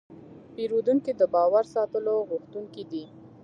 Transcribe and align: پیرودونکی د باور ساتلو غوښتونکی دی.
پیرودونکی 0.53 1.11
د 1.15 1.21
باور 1.33 1.63
ساتلو 1.73 2.15
غوښتونکی 2.29 2.83
دی. 2.91 3.03